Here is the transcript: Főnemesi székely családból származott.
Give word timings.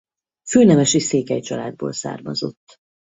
Főnemesi 0.49 0.99
székely 0.99 1.39
családból 1.39 1.93
származott. 1.93 2.77